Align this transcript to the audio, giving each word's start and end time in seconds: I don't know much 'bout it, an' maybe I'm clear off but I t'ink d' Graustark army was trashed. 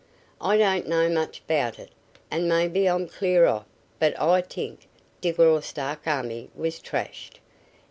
I 0.41 0.57
don't 0.57 0.87
know 0.87 1.07
much 1.09 1.43
'bout 1.45 1.77
it, 1.77 1.91
an' 2.31 2.47
maybe 2.47 2.87
I'm 2.89 3.07
clear 3.07 3.45
off 3.45 3.65
but 3.99 4.19
I 4.19 4.41
t'ink 4.41 4.87
d' 5.21 5.31
Graustark 5.31 6.07
army 6.07 6.49
was 6.55 6.79
trashed. 6.79 7.37